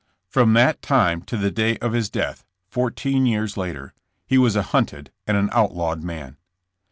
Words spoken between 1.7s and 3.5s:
of his death, four teen